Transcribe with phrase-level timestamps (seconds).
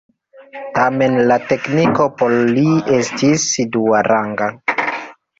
[0.75, 2.63] Tamen la tekniko por li
[2.95, 3.45] estis
[3.77, 4.49] duaranga.